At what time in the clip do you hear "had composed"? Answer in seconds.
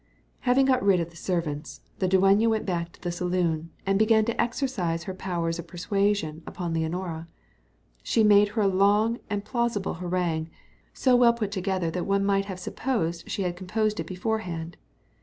13.43-13.99